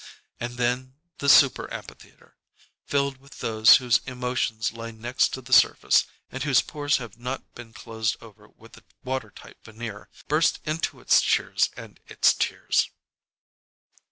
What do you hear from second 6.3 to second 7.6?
and whose pores have not